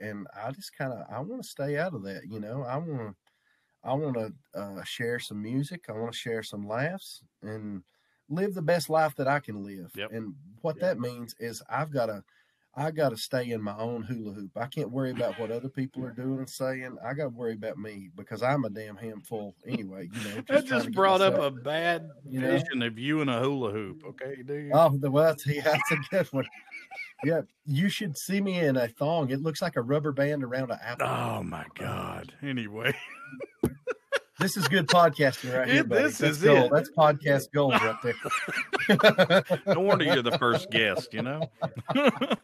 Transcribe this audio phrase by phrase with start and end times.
[0.00, 2.22] and I just kind of I want to stay out of that.
[2.28, 3.14] You know, I want to
[3.84, 5.86] I want to uh, share some music.
[5.88, 7.82] I want to share some laughs and
[8.28, 9.90] live the best life that I can live.
[9.96, 10.12] Yep.
[10.12, 10.80] And what Yep.
[10.82, 12.22] that means is I've got to
[12.74, 14.52] I got to stay in my own hula hoop.
[14.56, 16.96] I can't worry about what other people are doing and saying.
[17.04, 20.08] I got to worry about me because I'm a damn handful anyway.
[20.10, 22.48] You know, That just brought up a bad You know?
[22.48, 24.02] vision of you and a hula hoop.
[24.06, 24.70] Okay, dude.
[24.72, 26.46] Oh, the well, that's, yeah, that's a good one.
[27.24, 29.30] Yeah, you should see me in a thong.
[29.30, 31.06] It looks like a rubber band around an apple.
[31.06, 32.32] Oh my uh, God.
[32.42, 32.94] Anyway,
[34.40, 36.02] This is good podcasting right here, It- buddy.
[36.04, 36.64] this That's is gold.
[36.64, 36.72] it.
[36.74, 39.44] That's podcast gold right there.
[39.74, 41.14] no wonder you're the first guest.
[41.14, 41.48] You know,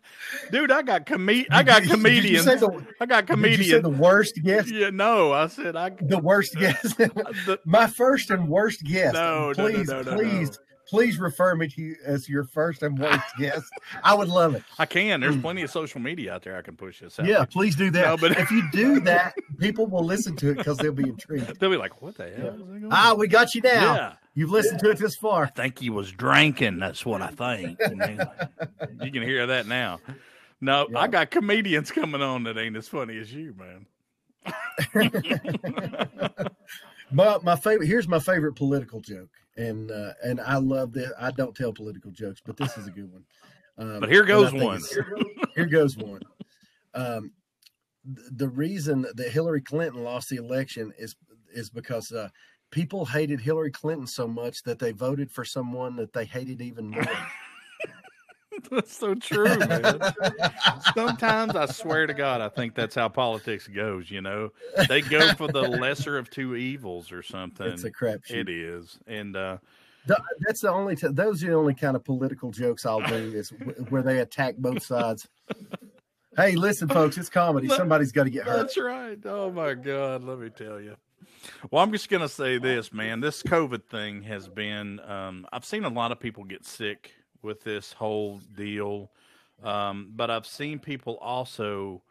[0.53, 0.71] dude.
[0.71, 2.45] I got com- I got Did Did you comedians.
[2.45, 3.83] the, I got did you say comedians.
[3.83, 4.69] the worst guest?
[4.69, 5.91] Yeah, no, I said I.
[5.91, 7.01] The worst guest.
[7.65, 9.15] My first and worst guest.
[9.15, 10.59] No, no, no, please, no, no, please.
[10.89, 13.65] Please refer me to you as your first and worst guest.
[14.03, 14.63] I would love it.
[14.79, 15.21] I can.
[15.21, 16.57] There's plenty of social media out there.
[16.57, 17.27] I can push this out.
[17.27, 18.05] Yeah, please do that.
[18.07, 21.59] No, but- if you do that, people will listen to it because they'll be intrigued.
[21.61, 23.71] They'll be like, "What the hell?" is going Ah, we got you now.
[23.95, 24.13] Yeah.
[24.35, 25.45] You've listened to it this far.
[25.45, 26.79] I think he was drinking.
[26.79, 27.79] That's what I think.
[27.81, 28.19] You.
[29.05, 30.01] You can hear that now.
[30.61, 30.99] No, Yeah.
[31.01, 33.87] I got comedians coming on that ain't as funny as you, man.
[37.11, 41.11] My my favorite here's my favorite political joke, and uh, and I love this.
[41.19, 43.25] I don't tell political jokes, but this is a good one.
[43.77, 44.81] Um, But here goes one.
[45.55, 46.23] Here goes one.
[46.95, 47.33] Um,
[48.05, 51.17] th- the reason that Hillary Clinton lost the election is
[51.53, 52.29] is because uh,
[52.71, 56.89] people hated Hillary Clinton so much that they voted for someone that they hated even
[56.89, 57.03] more.
[58.71, 60.01] That's so true, man.
[60.95, 64.11] Sometimes I swear to God, I think that's how politics goes.
[64.11, 64.51] You know,
[64.89, 67.67] they go for the lesser of two evils or something.
[67.67, 68.31] it's a crapshoot.
[68.31, 69.59] It is, and uh,
[70.07, 70.97] Th- That's the only.
[70.97, 74.21] T- those are the only kind of political jokes I'll do is w- where they
[74.21, 75.29] attack both sides.
[76.37, 77.69] hey, listen, folks, it's comedy.
[77.77, 78.57] Somebody's got to get hurt.
[78.57, 79.19] That's right.
[79.27, 80.97] Oh my God, let me tell you.
[81.71, 83.21] Well, I'm just gonna say this, man.
[83.21, 84.99] This COVID thing has been.
[85.01, 89.11] Um, I've seen a lot of people get sick with this whole deal,
[89.63, 92.03] um, but I've seen people also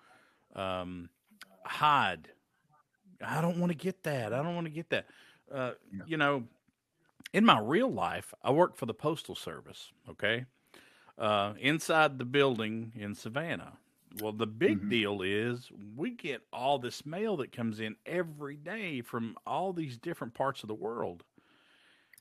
[0.56, 1.10] um,
[1.64, 2.30] hide.
[3.22, 4.34] I don't want to get that.
[4.34, 5.06] I don't want to get that.
[5.52, 6.04] Uh, Yeah.
[6.06, 6.44] You know,
[7.34, 9.92] in my real life, I work for the postal service.
[10.10, 10.46] Okay,
[11.18, 13.78] uh, inside the building in Savannah.
[14.22, 14.90] Well, the big Mhm.
[14.90, 19.98] deal is we get all this mail that comes in every day from all these
[19.98, 21.24] different parts of the world.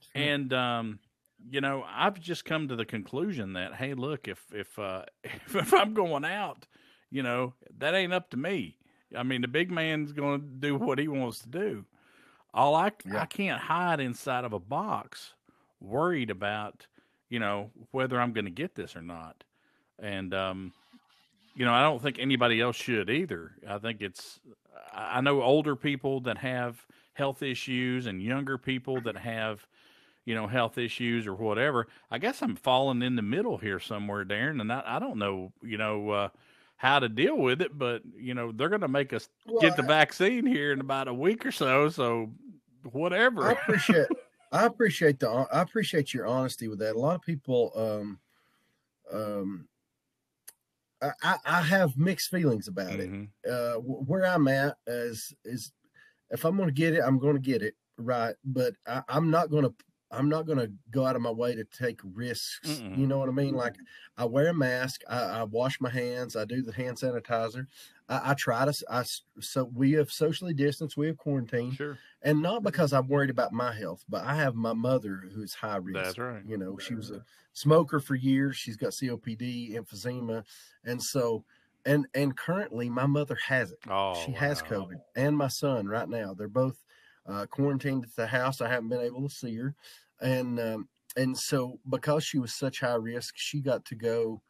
[0.01, 0.23] Sure.
[0.23, 0.99] And um,
[1.51, 5.73] you know, I've just come to the conclusion that hey, look, if if uh, if,
[5.73, 6.67] I'm going out,
[7.11, 8.77] you know, that ain't up to me.
[9.17, 11.85] I mean, the big man's going to do what he wants to do.
[12.53, 13.23] All I Yeah.
[13.23, 15.35] I can't hide inside of a box,
[15.81, 16.87] worried about
[17.29, 19.45] you know whether I'm going to get this or not.
[19.99, 20.73] And um,
[21.55, 23.53] you know, I don't think anybody else should either.
[23.69, 24.41] I think it's
[24.93, 29.67] I I know older people that have health issues and younger people that have
[30.27, 31.89] you know health issues or whatever.
[32.11, 35.53] I guess I'm falling in the middle here somewhere, Darren, and I, I don't know
[35.63, 36.29] you know uh,
[36.77, 39.83] how to deal with it, but you know they're going to make us get the
[39.83, 41.89] Well, vaccine here in about a week or so.
[41.89, 42.33] So
[42.93, 43.45] whatever.
[43.45, 44.09] I appreciate
[44.53, 46.97] I appreciate the I appreciate your honesty with that.
[46.97, 48.21] A lot of people um
[49.13, 49.69] um
[51.03, 53.11] I, I- I have mixed feelings about it.
[53.11, 53.29] Mhm.
[53.49, 55.73] Uh where I'm at is is
[56.31, 58.35] if I'm gonna get it, I'm gonna get it, right?
[58.45, 59.73] But I, I'm not gonna
[60.11, 62.61] I'm not gonna go out of my way to take risks.
[62.81, 62.97] Mm-mm.
[62.97, 63.55] You know what I mean?
[63.55, 63.77] Like
[64.17, 67.67] I wear a mask, I, I wash my hands, I do the hand sanitizer.
[68.09, 69.05] I, I try to I
[69.41, 73.53] so we have socially distanced, we have quarantined Sure, and not because I'm worried about
[73.53, 76.05] my health, but I have my mother who's high risk.
[76.05, 76.43] that's right.
[76.47, 78.57] You know, she was a smoker for years.
[78.57, 80.45] She's got COPD, emphysema,
[80.85, 81.45] and so
[81.85, 83.79] and and currently my mother has it.
[83.89, 84.63] Oh, she has.
[84.63, 86.35] COVID, and my son right now.
[86.35, 86.85] They're both
[87.27, 88.61] uh, quarantined at the house.
[88.61, 89.75] I haven't been able to see her,
[90.21, 94.43] and um, and so because she was such high risk, she got to go.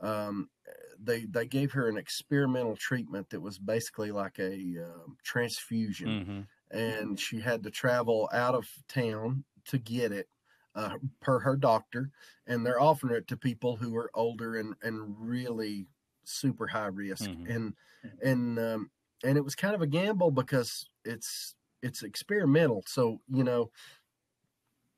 [0.00, 0.50] Um,
[0.98, 6.42] they they gave her an experimental treatment that was basically like a um, transfusion hmm
[6.70, 10.28] and she had to travel out of town to get it
[10.74, 12.10] uh, per her doctor
[12.46, 15.86] and they're offering it to people who are older and and really
[16.24, 17.46] super high risk Mhm.
[17.46, 17.74] and
[18.22, 18.90] and um
[19.24, 23.70] and it was kind of a gamble because it's it's experimental so you know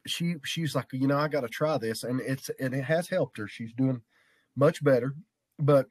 [0.07, 3.09] she she's like you know i got to try this and it's and it has
[3.09, 4.01] helped her she's doing
[4.57, 5.15] much better
[5.59, 5.87] but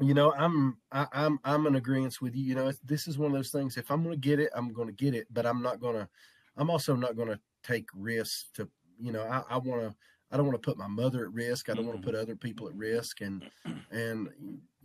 [0.00, 3.30] you know i'm I, i'm i'm in agreement with you you know this is one
[3.30, 5.80] of those things if i'm to get it i'm to get it but i'm not
[5.94, 6.08] to
[6.56, 8.68] i'm also not to take risks to
[8.98, 9.94] you know i, I want to
[10.30, 11.68] I don't want to put my mother at risk.
[11.68, 12.02] I don't want Mhm.
[12.02, 13.20] to put other people at risk.
[13.20, 13.50] And
[13.90, 14.28] and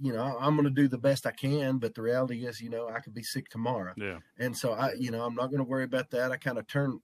[0.02, 1.78] you know, I'm going to do the best I can.
[1.78, 3.94] But the reality is, you know, I could be sick tomorrow.
[3.96, 4.20] Yeah.
[4.38, 6.32] And so I, you know, I'm not going to worry about that.
[6.32, 7.00] I kind of turn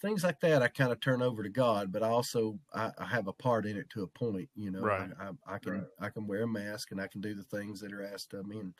[0.00, 0.62] things like that.
[0.62, 3.66] I kind of turn over to God, but I also I, I have a part
[3.66, 4.48] in it to a point.
[4.54, 5.10] You know, Right.
[5.18, 7.80] I, I, I can I can wear a mask and I can do the things
[7.80, 8.60] that are asked of me.
[8.60, 8.74] And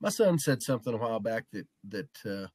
[0.00, 2.46] my son said something a while back that that uh,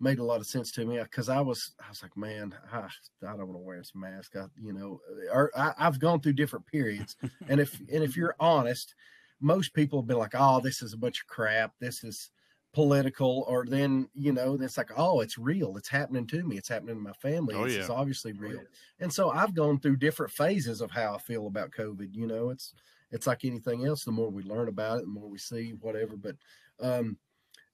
[0.00, 2.78] made a lot of sense to me because I was I was like, man, I,
[2.78, 4.36] I don't want to wear this mask.
[4.36, 5.00] I, you know,
[5.32, 7.16] or I, I've gone through different periods,
[7.48, 8.94] and if and if you're honest,
[9.40, 11.72] most people have been like, oh, this is a bunch of crap.
[11.80, 12.30] This is
[12.74, 16.68] political or then you know it's like oh it's real it's happening to me it's
[16.68, 17.80] happening to my family Oh, it's, yeah.
[17.80, 18.60] it's obviously real
[19.00, 22.50] and so i've gone through different phases of how i feel about covid you know
[22.50, 22.74] it's
[23.10, 26.14] it's like anything else the more we learn about it the more we see whatever
[26.14, 26.36] but
[26.80, 27.16] um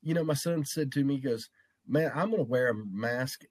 [0.00, 1.50] you know my son said to me he goes
[1.86, 3.44] man i'm going to wear a mask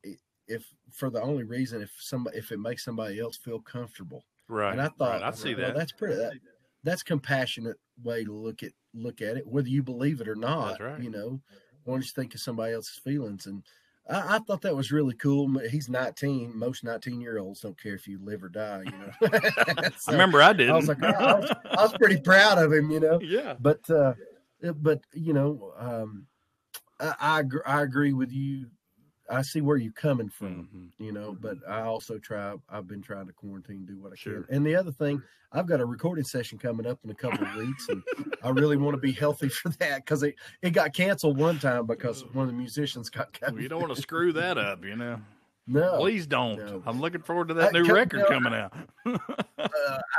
[0.48, 4.74] if for the only reason if somebody if it makes somebody else feel comfortable Right.
[4.74, 5.24] and I thought, right.
[5.24, 5.76] I see well, that.
[5.76, 6.16] that's pretty.
[6.16, 6.34] That,
[6.84, 10.72] that's compassionate way to look at look at it, whether you believe it or not.
[10.72, 11.02] That's right.
[11.02, 11.42] You know,
[11.84, 13.46] why don't you think of somebody else's feelings?
[13.46, 13.64] And
[14.10, 15.60] I, I thought that was really cool.
[15.70, 16.58] He's 19.
[16.58, 18.84] Most 19 year olds don't care if you live or die.
[18.86, 19.30] You know.
[20.08, 20.70] I remember I did.
[20.70, 22.92] I was like, I, I was, I was pretty proud of him.
[22.92, 23.56] You know, yeah.
[23.60, 24.14] but uh,
[24.76, 26.28] but you know, um,
[27.20, 27.44] I I,
[27.80, 28.68] I agree with you.
[29.30, 30.92] I see where you're coming from Mhm.
[31.06, 34.44] you know but i also try i've been trying to quarantine do what i Sure.
[34.44, 35.24] can and the other thing
[35.54, 38.04] i've got a recording session coming up in a couple of weeks and
[38.44, 41.86] i really want to be healthy for that because it, it got canceled one time
[41.88, 44.96] because one of the musicians got Well, you don't want to screw that up, you
[44.98, 45.20] know.
[45.66, 45.98] No.
[46.00, 46.58] Please don't.
[46.58, 46.84] no.
[46.86, 48.74] I'm looking forward to that new record no, coming out.
[49.06, 49.18] uh,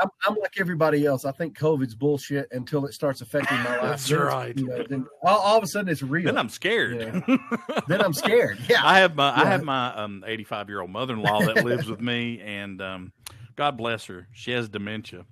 [0.01, 1.25] I'm, I'm like everybody else.
[1.25, 3.83] I think covid's bullshit until it starts affecting my life.
[3.83, 4.59] That's Then right.
[4.59, 6.27] you know, then all, all of a sudden it's real.
[6.27, 6.99] Then I'm scared.
[7.89, 8.59] then i'm scared.
[8.69, 8.81] Yeah.
[8.83, 11.89] I have my I have my um 85 year old mother in law that lives
[11.89, 13.13] with me, and um,
[13.57, 15.27] God bless her, she has dementia,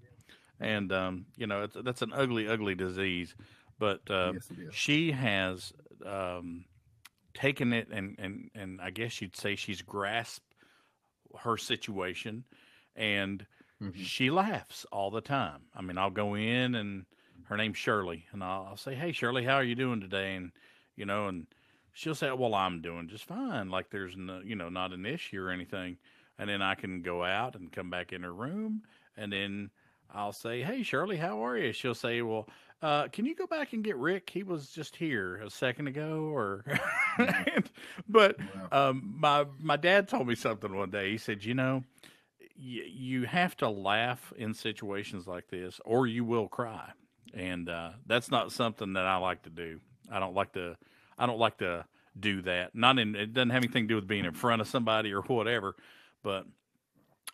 [0.61, 3.35] and um, you know it's, that's an ugly, ugly disease,
[3.79, 5.73] but uh, Yes, she has
[6.05, 6.65] um,
[7.35, 10.55] taken it, and and and I guess you'd say she's grasped
[11.41, 12.45] her situation,
[12.95, 13.47] and
[13.81, 14.11] Mhm.
[14.11, 15.69] she laughs all the time.
[15.75, 17.07] I mean, I'll go in and
[17.45, 20.53] her name's Shirley, and I'll, I'll say, "Hey, Shirley, how are you doing today?" And
[20.97, 21.47] you know, and
[21.93, 23.71] she'll say, "Well, I'm doing just fine.
[23.71, 25.99] Like there's no, you know, not an issue or anything."
[26.39, 28.83] And then I can go out and come back in her room,
[29.17, 29.71] and then
[30.11, 32.49] I'll say, "Hey, Shirley, how are you?" She'll say, "Well,
[32.83, 34.31] uh, can you go back and get Rick?
[34.31, 36.65] He was just here a second ago." Or,
[37.19, 37.71] and,
[38.09, 38.37] but
[38.73, 41.11] um, my my dad told me something one day.
[41.13, 41.85] He said, "You know."
[42.59, 46.91] y- you have to laugh in situations like this or you will cry
[47.35, 49.81] and uh, that's not something that i like to do
[50.11, 50.77] i don't like to
[51.19, 51.85] i don't like to
[52.19, 54.69] do that not in it doesn't have anything to do with being in front of
[54.69, 55.75] somebody or whatever
[56.23, 56.47] but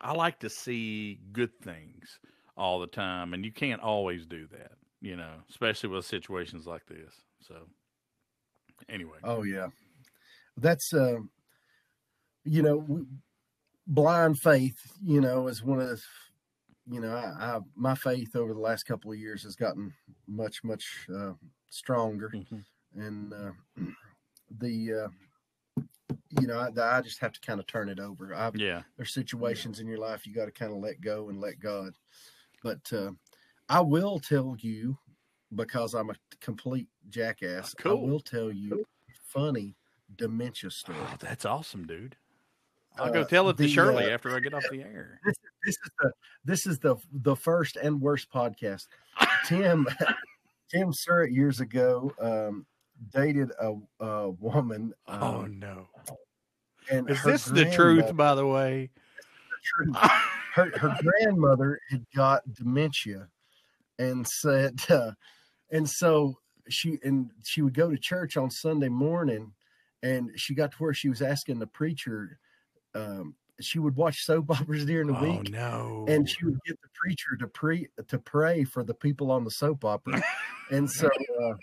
[0.00, 2.20] i like to see good things
[2.56, 6.84] all the time and you can't always do that you know especially with situations like
[6.86, 7.54] this so
[8.88, 9.68] anyway Oh yeah,
[10.56, 11.18] that's uh,
[12.44, 13.06] you know,
[13.86, 14.78] blind faith.
[15.02, 16.00] You know, is one of the,
[16.90, 19.92] you know, I, I my faith over the last couple of years has gotten
[20.26, 21.32] much much uh,
[21.70, 22.64] stronger, Mhm.
[22.94, 23.52] and uh,
[24.58, 28.34] the uh, you know, I, I just have to kind of turn it over.
[28.34, 31.40] I, yeah there's situations in your life you got to kind of let go and
[31.40, 31.94] let God.
[32.62, 33.12] But uh,
[33.69, 34.99] I will tell you
[35.55, 37.75] because I'm a complete jackass.
[37.75, 37.93] Cool.
[37.93, 38.85] I will tell you
[39.27, 39.77] funny
[40.17, 40.96] dementia story.
[41.03, 42.17] oh, that's awesome dude
[42.96, 45.20] i'll go Uh, tell it to the, shirley uh, after i get off the air
[45.27, 46.13] This, this is the
[46.46, 48.87] this is the the first and worst podcast.
[49.44, 49.87] Tim
[50.70, 52.65] Tim Surratt years ago um,
[53.13, 54.94] dated a, a woman.
[55.06, 55.87] Um, oh no
[56.91, 58.89] and Is this the truth, by the way?
[59.63, 59.94] truth.
[60.55, 63.29] her her grandmother had got dementia
[63.98, 65.12] and said uh,
[65.70, 66.34] and so
[66.69, 69.52] she and she would go to church on sunday morning
[70.02, 72.38] and she got to where she was asking the preacher
[72.94, 76.05] um, she would watch soap operas during the oh week no!
[76.08, 79.50] and she would get the preacher to pre to pray for the people on the
[79.50, 80.22] soap opera
[80.70, 81.55] and so uh,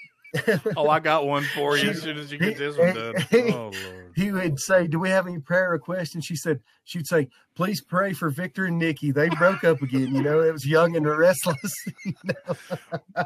[0.78, 3.16] oh, I got one for you as soon as you get this one done.
[3.32, 4.12] he- Oh lord!
[4.16, 7.82] he would say, "Do we have any prayer requests?" And she said, "She'd say, please
[7.82, 9.12] pray for Victor and Nikki.
[9.12, 10.14] They broke up again.
[10.16, 11.74] You know, it was young and restless.
[12.06, 12.56] you know?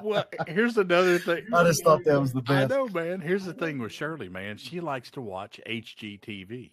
[0.04, 1.46] Well, here's another thing.
[1.54, 2.70] I just thought that was the I best.
[2.72, 3.22] know, man.
[3.22, 4.58] Here's the thing with Shirley, man.
[4.58, 6.72] She likes to watch HGTV.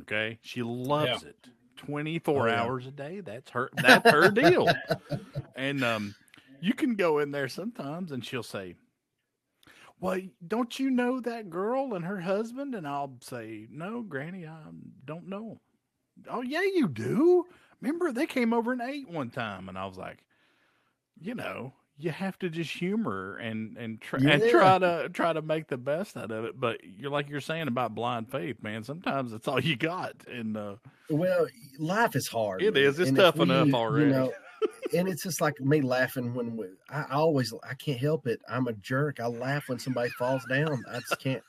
[0.00, 1.36] Okay, she loves it.
[1.76, 2.62] Twenty four Oh, yeah.
[2.62, 3.20] hours a day.
[3.20, 3.70] That's her.
[3.74, 4.68] That's her deal.
[5.56, 6.14] And um,
[6.60, 8.74] you can go in there sometimes, and she'll say,
[10.02, 14.58] "Well, don't you know that girl and her husband?" And I'll say, "No, Granny, I
[15.06, 15.60] don't know."
[16.28, 17.46] Oh yeah, you do.
[17.80, 20.18] remember they came over and ate one time, and I was like,
[21.20, 25.42] you know, you have to just humor and and try and try to try to
[25.42, 26.58] make the best out of it.
[26.58, 28.82] But you're like you're saying about blind faith, man.
[28.84, 30.76] Sometimes it's all you got, and uh,
[31.10, 31.46] Well,
[31.78, 32.62] life is hard.
[32.62, 32.82] It man.
[32.82, 32.98] is.
[32.98, 34.06] It's And tough enough we, already.
[34.06, 34.32] You know,
[34.94, 38.40] and it's just like me laughing when we, I always I can't help it.
[38.48, 39.20] I'm a jerk.
[39.20, 40.84] I laugh when somebody falls down.
[40.90, 41.42] I just can't.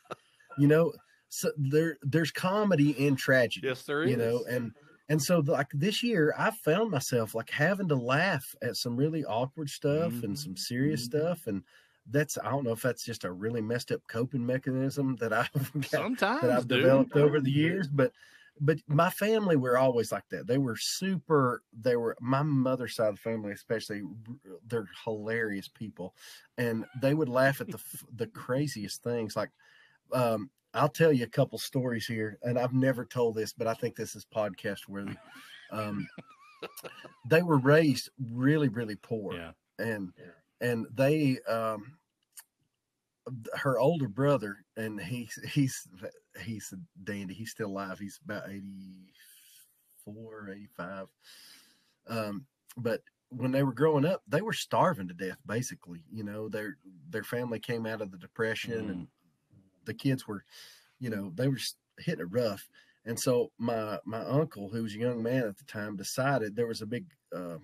[0.58, 0.94] You know,
[1.30, 3.68] so there there's comedy in tragedy.
[3.68, 4.12] yes, there is.
[4.12, 4.72] you know, and
[5.10, 9.26] and so like this year, I found myself like having to laugh at some really
[9.26, 11.18] awkward stuff and some mm-hmm, serious mm-hmm.
[11.18, 11.64] stuff, and
[12.10, 15.74] that's I don't know if that's just a really messed up coping mechanism that I've
[15.74, 16.82] got sometimes that I've dude.
[16.82, 17.60] developed over the mm-hmm.
[17.60, 17.88] years.
[17.88, 18.14] But
[18.60, 20.48] but my family were always like that.
[20.48, 21.64] They were super.
[21.74, 24.04] They were my mother's side of the family, especially.
[24.68, 26.16] They're hilarious people,
[26.58, 27.82] and they would laugh at the
[28.16, 29.36] the craziest things.
[29.36, 29.52] Like,
[30.14, 33.74] um, I'll tell you a couple stories here, and I've never told this, but I
[33.74, 35.16] think this is podcast worthy.
[35.72, 36.08] Um,
[37.30, 39.52] they were raised really, really poor Yeah.
[39.80, 40.14] and
[40.62, 41.98] and they um
[43.54, 45.88] her older brother and he's he's
[46.42, 51.08] he's a dandy he's still alive he's about 84 85
[52.10, 56.50] um but when they were growing up they were starving to death basically you know
[56.50, 56.78] their
[57.10, 59.08] their family came out of the depression and
[59.86, 60.44] the kids were
[61.00, 61.60] you know they were
[61.98, 62.68] hitting it rough.
[63.06, 66.68] And so my my uncle who was a young man at the time decided there
[66.68, 67.62] was a big um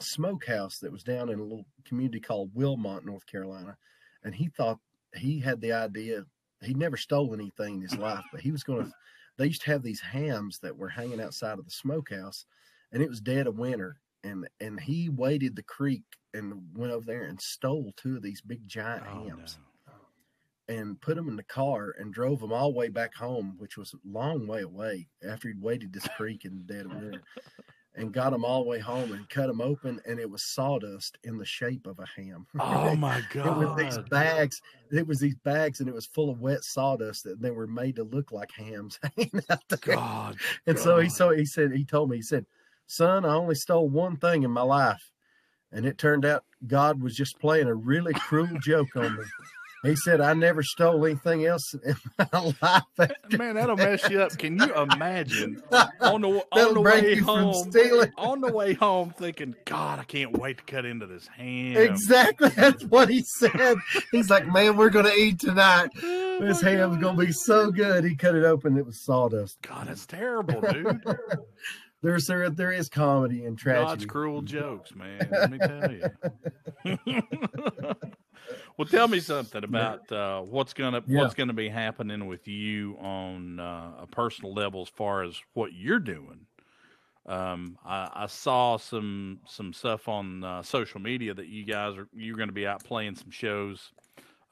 [0.00, 3.76] smokehouse that was down in a little community called Wilmot, North Carolina.
[4.24, 4.78] And he thought
[5.14, 6.24] he had the idea,
[6.62, 8.92] he'd never stole anything in his life, but he was going to,
[9.36, 12.46] they used to have these hams that were hanging outside of the smokehouse
[12.92, 13.98] and it was dead of winter.
[14.22, 16.02] And, and he waded the creek
[16.32, 20.74] and went over there and stole two of these big giant Oh, hams no.
[20.74, 23.76] and put them in the car and drove them all the way back home, which
[23.76, 27.22] was a long way away after he'd waded this creek in the dead of winter,
[27.96, 31.18] and got them all the way home and cut them open, and it was sawdust
[31.24, 32.46] in the shape of a ham.
[32.60, 34.10] Oh my it was these god!
[34.10, 34.62] bags.
[34.90, 37.96] It was these bags, and it was full of wet sawdust that they were made
[37.96, 39.78] to look like hams hanging out there.
[39.96, 40.36] God,
[40.66, 42.46] And so he so he said he told me he said,
[42.86, 45.12] "Son, I only stole one thing in my life,
[45.72, 49.24] and it turned out God was just playing a really cruel joke on me."
[49.84, 52.52] He said, "I never stole anything else in my
[52.98, 54.36] life." man, that'll mess you up.
[54.38, 55.62] Can you imagine
[56.00, 57.52] on the on the way home?
[57.70, 58.10] stealing.
[58.16, 61.76] On the way home, thinking, God, I can't wait to cut into this ham.
[61.76, 63.76] Exactly, that's what he said.
[64.10, 65.90] He's like, "Man, we're gonna eat tonight.
[66.02, 69.58] Oh, This ham's gonna be so good." He cut it open; it was sawdust.
[69.62, 71.02] God, it's terrible, dude.
[72.04, 73.86] There's there there is comedy and tragedy.
[73.86, 75.26] God's cruel jokes, man.
[75.30, 76.98] Let me tell you.
[78.76, 81.20] well, tell me something about uh, what's gonna Yeah.
[81.22, 85.72] what's gonna be happening with you on uh, a personal level as far as what
[85.72, 86.40] you're doing.
[87.26, 92.06] Um, I, I saw some some stuff on uh, social media that you guys are
[92.14, 93.92] you're going to be out playing some shows.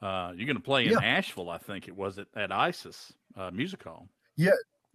[0.01, 0.97] Uh, you're going to play in Yeah.
[1.03, 4.07] Asheville, I think it was at, at ISIS uh, Music Hall.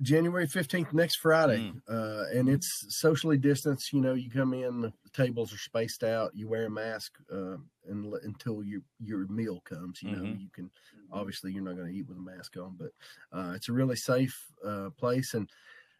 [0.01, 1.59] January 15th, next Friday.
[1.59, 1.81] Mm.
[1.89, 3.93] Uh, and it's socially distanced.
[3.93, 7.57] You know, you come in, the tables are spaced out, you wear a mask uh,
[7.89, 10.03] and, until your, your meal comes.
[10.03, 10.41] You know, Mhm.
[10.41, 10.71] you can,
[11.11, 12.93] obviously, you're not going to eat with a mask on, but
[13.33, 15.35] uh, it's a really safe uh, place.
[15.35, 15.51] And,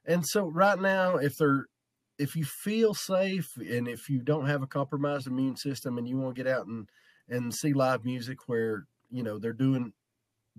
[0.07, 1.67] and so right now, if they're,
[2.19, 6.19] if you feel safe and if you don't have a compromised immune system and you
[6.19, 6.89] want to get out and,
[7.29, 9.93] and see live music where, you know, they're doing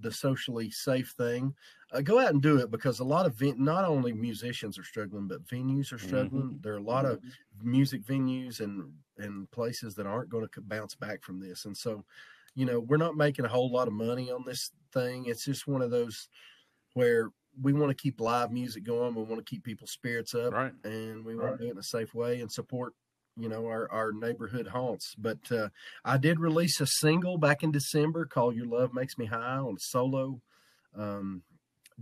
[0.01, 1.53] the socially safe thing,
[1.91, 4.83] uh, go out and do it because a lot of ven- not only musicians are
[4.83, 6.59] struggling, but venues are struggling.
[6.61, 7.21] There are a lot of
[7.61, 12.03] music venues and and places that aren't going to bounce back from this, and so
[12.55, 15.25] you know we're not making a whole lot of money on this thing.
[15.25, 16.29] It's just one of those
[16.93, 19.13] where we want to keep live music going.
[19.15, 20.73] We want to keep people's spirits up, Right.
[20.83, 22.93] and we want to do it in a safe way and support
[23.39, 25.69] you know our our neighborhood haunts but uh
[26.03, 29.77] i did release a single back in december called your love makes me high on
[29.79, 30.41] solo
[30.96, 31.41] um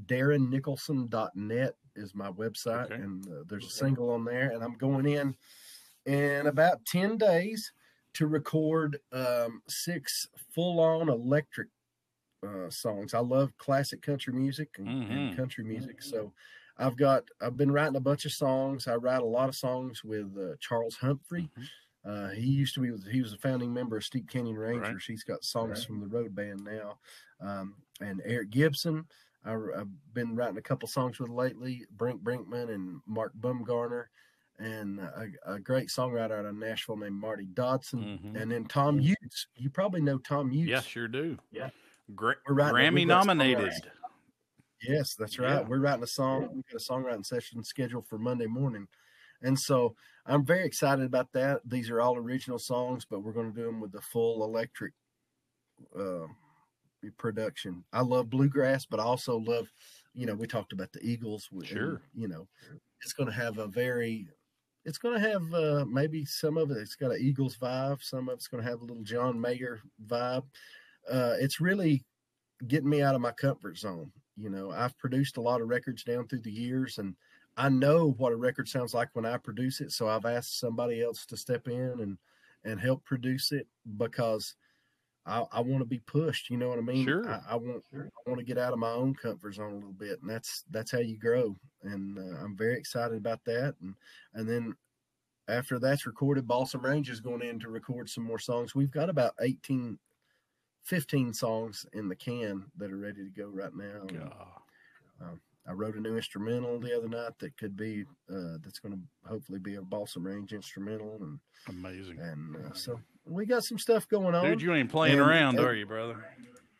[0.05, 2.95] darrennicholson.net is my website Okay.
[2.95, 5.35] and uh, there's a single on there and i'm going in
[6.05, 7.71] in about 10 days
[8.13, 11.67] to record um six full-on electric
[12.47, 15.35] uh songs i love classic country music and, and Mhm.
[15.35, 16.31] country music so
[16.79, 18.87] I've got I've been writing a bunch of songs.
[18.87, 21.49] I write a lot of songs with uh, Charles Humphrey.
[21.57, 21.67] Mhm.
[22.05, 25.05] Uh, he used to be he was a founding member of Steep Canyon Rangers.
[25.05, 25.87] He's got songs Right.
[25.87, 26.99] from the road band now.
[27.41, 29.05] Um, and Eric Gibson,
[29.43, 31.85] I, have been writing a couple songs with lately.
[31.91, 34.05] Brink Brinkman and Mark Bumgarner,
[34.59, 38.19] and a, a great songwriter out of Nashville named Marty Dodson.
[38.23, 38.41] Mhm.
[38.41, 39.47] And then Tom Utes.
[39.55, 40.69] You probably know Tom Utes.
[40.69, 41.37] Yeah, sure do.
[41.51, 41.69] Yeah.
[42.15, 43.73] Gra- Grammy we've got some nominated.
[44.81, 45.61] Yes, that's right.
[45.61, 45.61] Yeah.
[45.61, 46.49] We're writing a song.
[46.53, 48.87] We got a songwriting session scheduled for Monday morning,
[49.41, 51.61] And so I'm very excited about that.
[51.65, 54.93] These are all original songs, but we're going to do them with the full electric
[55.97, 56.27] uh,
[57.17, 57.83] production.
[57.93, 59.71] I love bluegrass, but I also love,
[60.13, 61.49] you know, we talked about the Eagles.
[61.63, 61.89] Sure.
[61.89, 62.47] And, you know,
[63.01, 64.27] it's going to have a very,
[64.85, 68.03] it's going to have uh, maybe some of it, it's got an Eagles vibe.
[68.03, 70.43] Some of it's going to have a little John Mayer vibe.
[71.09, 72.03] Uh, it's really
[72.67, 74.11] getting me out of my comfort zone.
[74.39, 77.15] You know, I've produced a lot of records down through the years and
[77.57, 79.91] I know what a record sounds like when I produce it.
[79.91, 82.17] So I've asked somebody else to step in and,
[82.63, 83.67] and help produce it
[83.97, 84.55] because
[85.25, 86.49] I, I want to be pushed.
[86.49, 87.05] You know what I mean?
[87.05, 87.27] Sure.
[87.27, 89.91] I, I want I want to get out of my own comfort zone a little
[89.91, 91.55] bit, and that's that's how you grow.
[91.83, 93.75] And uh, I'm very excited about that.
[93.81, 93.95] And
[94.33, 94.75] and then
[95.49, 98.73] after that's recorded, Balsam Range is going in to record some more songs.
[98.75, 99.97] We've got about 18,
[100.91, 104.01] 15 songs in the can that are ready to go right now.
[104.07, 104.21] And,
[105.21, 108.93] um, I wrote a new instrumental the other night that could be uh, that's going
[108.93, 112.19] to hopefully be a Balsam Range instrumental, and Amazing.
[112.21, 114.45] and uh, so we got some stuff going on.
[114.45, 116.23] Dude, you ain't playing And- around, and- are you, brother?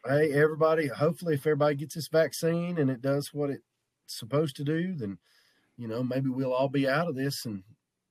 [0.08, 3.62] hey, everybody, hopefully, if everybody gets this vaccine and it does what it's
[4.06, 5.18] supposed to do, then
[5.76, 7.64] you know maybe we'll all be out of this and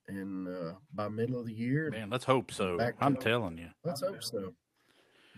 [0.08, 1.90] and uh, by middle of the year.
[1.90, 2.78] Man, let's hope so.
[3.00, 3.70] I'm telling you.
[3.82, 4.52] Let's hope so.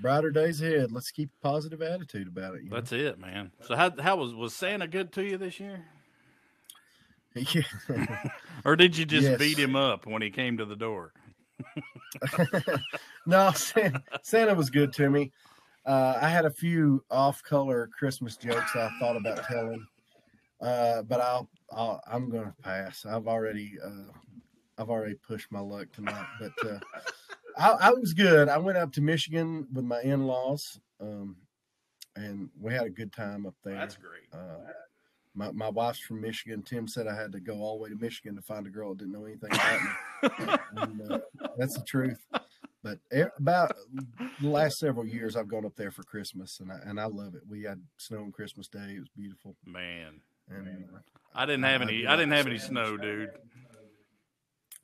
[0.01, 0.93] Brighter days ahead.
[0.93, 2.63] Let's keep a positive attitude about it.
[2.71, 3.51] That's it, man.
[3.63, 5.85] So how how was was Santa good to you this year?
[7.35, 7.63] Yeah.
[8.65, 9.39] Or did you just Yes.
[9.39, 11.13] beat him up when he came to the door?
[13.27, 15.31] no, Santa, Santa was good to me.
[15.87, 19.87] Uh, I had a few off-color Christmas jokes I thought about telling,
[20.61, 23.07] uh, but I'll, I'll I'm going to pass.
[23.07, 24.13] I've already uh,
[24.77, 26.79] I've already pushed my luck tonight, but uh,
[27.59, 28.49] I, I was good.
[28.49, 31.37] I went up to Michigan with my in-laws, um,
[32.17, 33.75] and we had a good time up there.
[33.75, 34.29] That's great.
[34.33, 34.71] Uh,
[35.35, 36.63] my, my wife's from Michigan.
[36.63, 38.91] Tim said I had to go all the way to Michigan to find a girl
[38.91, 40.57] that didn't know anything about me.
[40.83, 41.19] and, uh,
[41.57, 42.21] that's the truth.
[42.83, 42.99] But
[43.39, 43.73] about
[44.41, 47.35] the last several years, I've gone up there for Christmas, and I and I love
[47.35, 47.43] it.
[47.49, 49.57] We had snow on Christmas Day; it was beautiful.
[49.67, 50.99] Man, And uh,
[51.35, 52.07] I didn't have any.
[52.07, 53.31] I didn't have any snow, dude.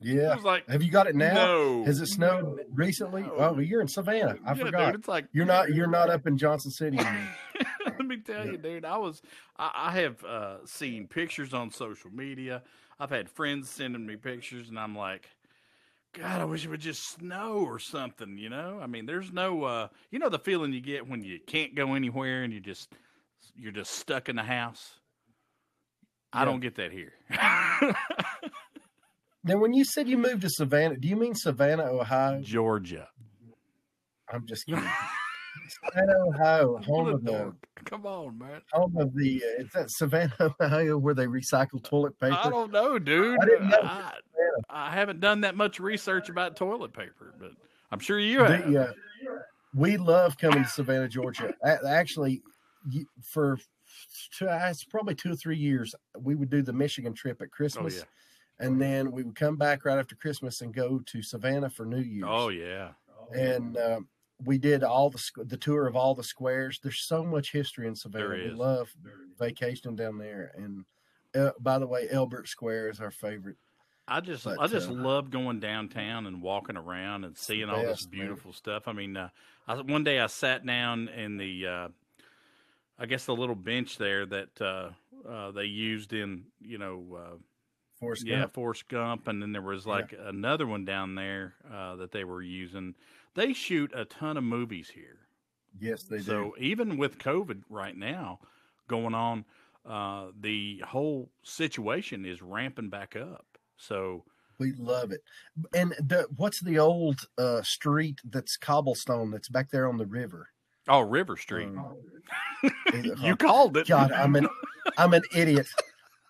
[0.05, 1.33] It yeah, was like have you got it now?
[1.33, 1.83] no.
[1.85, 3.23] Has it snowed recently?
[3.23, 3.35] No.
[3.37, 4.37] Oh, you're in Savannah.
[4.45, 4.85] I Yeah, forgot.
[4.91, 5.73] Dude, it's like You're not.
[5.73, 6.97] You're not up in Johnson City.
[6.97, 8.85] Let me tell you, dude.
[8.85, 9.21] I was.
[9.57, 12.61] I, I have uh, seen pictures on social media.
[12.99, 15.27] I've had friends sending me pictures, and I'm like,
[16.13, 18.37] God, I wish it would just snow or something.
[18.37, 19.63] You know, I mean, there's no.
[19.63, 22.93] Uh, you know the feeling you get when you can't go anywhere and you just
[23.55, 24.99] you're just stuck in the house.
[26.33, 27.13] I don't get that here.
[29.45, 32.41] Now, when you said you moved to Savannah, do you mean Savannah, Ohio?
[32.41, 33.07] Georgia.
[34.31, 34.83] I'm just kidding.
[35.85, 37.53] Savannah, Ohio, home of the.
[37.85, 38.61] Come on, man.
[38.73, 42.39] home of the uh, it's that Savannah, Ohio, where they recycle toilet paper.
[42.43, 43.37] I don't know, dude.
[43.39, 43.79] I didn't know.
[43.83, 44.13] I,
[44.69, 47.51] I haven't done that much research about toilet paper, but
[47.91, 48.71] I'm sure you have.
[48.71, 48.93] The, uh,
[49.75, 51.53] we love coming to Savannah, Georgia.
[51.87, 52.41] Actually,
[53.21, 53.59] for
[54.37, 57.47] two, uh, it's probably two or three years, we would do the Michigan trip at
[57.47, 58.03] oh Christmas, yeah.
[58.59, 62.01] And then we would come back right after Christmas and go to Savannah for New
[62.01, 62.27] Year's.
[62.27, 62.89] Oh yeah.
[63.33, 63.99] and uh,
[64.43, 66.79] we did all the the tour of all the squares.
[66.81, 68.27] There's so much history in Savannah.
[68.29, 68.57] There We is.
[68.57, 68.93] love
[69.39, 70.51] vacationing down there.
[70.55, 70.85] And
[71.35, 73.57] uh, by the way, Elbert Square is our favorite.
[74.07, 77.81] I just But, I just uh, love going downtown and walking around and seeing all
[77.81, 78.21] this best, man.
[78.21, 78.87] beautiful stuff.
[78.87, 79.29] I mean, uh,
[79.67, 81.87] I, one day I sat down in the, uh,
[82.99, 84.89] I guess the little bench there that uh,
[85.27, 87.35] uh, they used in, you know, uh,
[88.05, 88.53] Forrest yeah, Gump.
[88.53, 92.41] Forrest Gump, and then there was like another one down there uh, that they were
[92.41, 92.93] using.
[93.33, 95.17] They shoot a ton of movies here.
[95.79, 96.23] Yes, they do.
[96.23, 98.39] so even with COVID right now
[98.87, 99.43] going on,
[99.89, 103.45] uh, the whole situation is ramping back up.
[103.77, 104.23] So.
[104.57, 105.21] We love it.
[105.73, 110.47] And the, what's the old uh, street that's cobblestone that's back there on the river?
[110.87, 111.67] Oh, River Street.
[111.67, 111.97] Um,
[113.21, 113.87] you called it.
[113.87, 114.47] God, I'm an
[114.97, 115.67] I'm an idiot.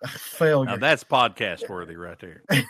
[0.08, 0.70] Failure.
[0.70, 2.42] Now that's podcast worthy right there.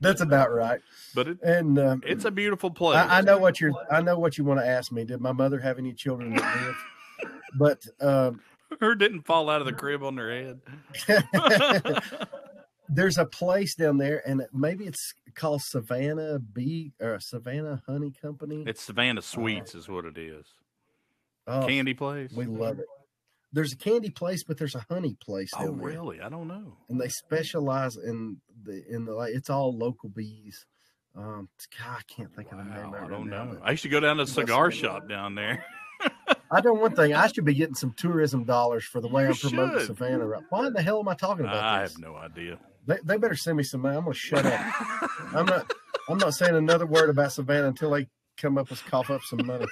[0.00, 0.80] That's about right.
[1.14, 2.98] But it, And um, it's a beautiful place.
[2.98, 3.72] I, I know what you're.
[3.90, 5.04] I know what you want to ask me.
[5.04, 7.32] Did my mother have any children that lived?
[7.56, 8.40] But um,
[8.80, 10.60] Her didn't fall out of the crib on her head.
[12.88, 18.64] there's a place down there, and maybe it's called Savannah Bee or Savannah Honey Company.
[18.66, 20.46] it's Savannah Sweets, is what it is.
[21.46, 22.32] Oh, Candy place.
[22.32, 22.86] we love it.
[23.54, 25.50] There's a candy place, but there's a honey place.
[25.56, 25.72] Oh, there.
[25.72, 26.20] really?
[26.20, 26.76] I don't know.
[26.88, 29.32] And they specialize in the in the like.
[29.32, 30.66] It's all local bees.
[31.16, 32.90] Um, God, I can't think of the name.
[32.90, 33.60] Wow, it I don't now, know.
[33.62, 35.64] I used to go down to the cigar shop down there.
[36.50, 37.14] I know one thing.
[37.14, 39.86] I should be getting some tourism dollars for the way You I'm promoting should.
[39.86, 40.26] Savannah.
[40.26, 40.42] Right?
[40.50, 41.92] Why in the hell am I talking about I this?
[41.92, 42.58] I have no idea.
[42.86, 43.96] They, they better send me some money.
[43.96, 44.74] I'm gonna shut up.
[45.32, 45.72] I'm not.
[46.08, 49.46] I'm not saying another word about Savannah until they come up with cough up some
[49.46, 49.64] money.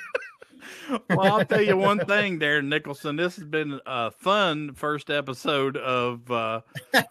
[1.11, 3.17] Well, I'll tell you one thing, Darren Nicholson.
[3.17, 6.61] This has been a fun first episode of uh,
[6.95, 7.03] of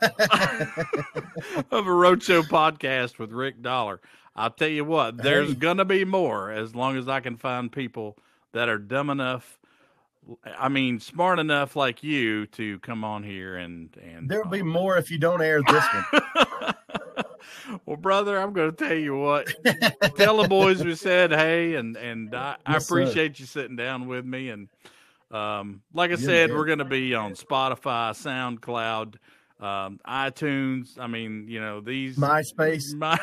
[1.71, 4.01] a roadshow podcast with Rick Dollar.
[4.35, 5.55] I'll tell you what, there's Hey.
[5.55, 8.17] gonna be more as long as I can find people
[8.53, 9.57] that are dumb enough.
[10.57, 14.97] I mean, smart enough like you to come on here and and There'll be more
[14.97, 16.21] if you don't air this one.
[17.85, 19.47] well, brother, I'm going to tell you what.
[20.17, 22.99] tell the boys we said hey, and and I, I Yes, sir.
[23.01, 24.49] appreciate you sitting down with me.
[24.49, 24.69] And
[25.31, 26.55] um, like I Yeah, said, yeah.
[26.55, 29.15] we're going to be on Spotify, SoundCloud,
[29.65, 30.97] um, iTunes.
[30.99, 32.93] I mean, you know these MySpace.
[32.95, 33.19] My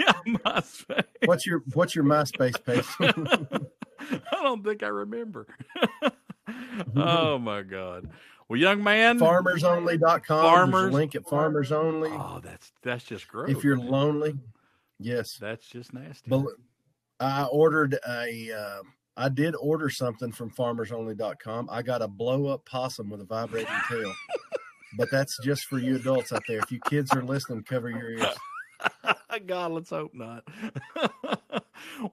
[0.00, 1.04] yeah, MySpace.
[1.24, 2.84] What's your What's your MySpace page?
[4.32, 5.46] I don't think I remember.
[6.96, 8.08] oh my God.
[8.48, 9.18] Well, young man.
[9.18, 10.22] FarmersOnly.com.
[10.24, 12.10] Farmers- link at Farmers Only.
[12.12, 13.50] Oh, that's that's just gross.
[13.50, 14.34] if you're lonely,
[14.98, 15.36] yes.
[15.40, 16.30] that's just nasty.
[16.30, 16.52] Bel-
[17.18, 18.52] I ordered a.
[18.52, 18.82] Uh,
[19.16, 21.68] I did order something from FarmersOnly.com.
[21.72, 24.12] I got a blow up possum with a vibrating tail.
[24.96, 26.58] But that's just for you adults out there.
[26.60, 28.24] If you kids are listening, cover your ears.
[29.46, 30.44] God, let's hope not.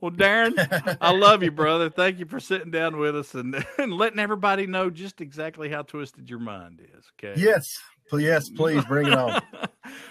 [0.02, 1.89] well, Darren, I love you, brother.
[1.89, 5.82] Thank you for sitting down with us and, and letting everybody know just exactly how
[5.82, 7.06] twisted your mind is.
[7.19, 7.39] Okay.
[7.39, 7.65] Yes,
[8.12, 9.32] yes, please bring it on.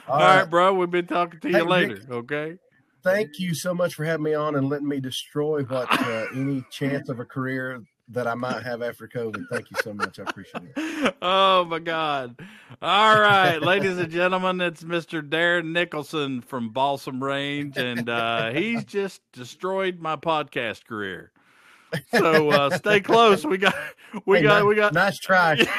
[0.09, 0.51] All right, right.
[0.51, 0.75] bro.
[0.75, 1.95] We've been talking to you Hey, later.
[1.95, 2.11] Rick.
[2.11, 2.57] Okay.
[3.03, 6.65] Thank you so much for having me on and letting me destroy what uh, any
[6.71, 9.45] chance of a career that I might have after COVID.
[9.51, 10.19] Thank you so much.
[10.19, 11.15] I appreciate it.
[11.23, 12.39] oh my God.
[12.83, 15.27] All right, ladies and gentlemen, it's Mr.
[15.27, 21.31] Darren Nicholson from Balsam Range, and uh, he's just destroyed my podcast career.
[22.11, 23.45] So uh, stay close.
[23.47, 23.75] We got
[24.27, 25.57] we Hey, got ni- we got nice try.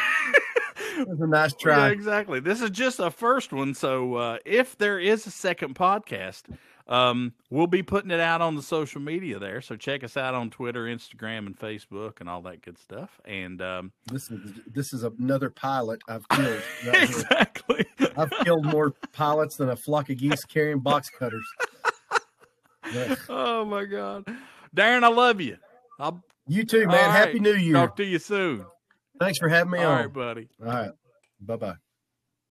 [0.95, 1.89] It was a nice Yeah, try.
[1.89, 2.39] exactly.
[2.39, 3.73] This is just a first one.
[3.73, 6.43] So uh, if there is a second podcast,
[6.87, 9.61] um, we'll be putting it out on the social media there.
[9.61, 13.21] So check us out on Twitter, Instagram, and Facebook, and all that good stuff.
[13.25, 16.61] And um, This is this is another pilot I've killed.
[16.85, 17.03] right here.
[17.03, 17.85] exactly.
[18.17, 21.47] I've killed more pilots than a flock of geese carrying box cutters.
[22.93, 23.15] Yeah.
[23.29, 24.25] oh my God,
[24.75, 25.57] Darren, I love you.
[25.99, 27.11] I'll You too, man.
[27.11, 27.41] Happy right.
[27.41, 27.73] New Year.
[27.75, 28.65] talk to you soon.
[29.19, 29.99] Thanks for having me All on.
[30.01, 30.49] right, buddy.
[30.61, 30.91] All right.
[31.39, 31.75] Bye bye.